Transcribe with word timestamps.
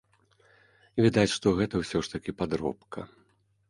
Відаць, 1.07 1.33
што 1.35 1.55
гэта 1.61 1.75
ўсё 1.85 1.97
ж 2.07 2.15
такі 2.17 2.31
падробка. 2.43 3.11